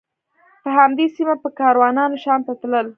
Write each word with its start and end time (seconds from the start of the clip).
په 0.63 0.69
همدې 0.77 1.05
سیمه 1.15 1.35
به 1.41 1.49
کاروانونه 1.59 2.17
شام 2.23 2.41
ته 2.47 2.53
تلل. 2.61 2.87